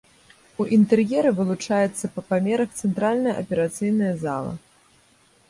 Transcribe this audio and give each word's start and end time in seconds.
У 0.63 0.65
інтэр'еры 0.77 1.33
вылучаецца 1.39 2.05
па 2.15 2.21
памерах 2.31 2.73
цэнтральная 2.81 3.35
аперацыйная 3.43 4.13
зала. 4.25 4.53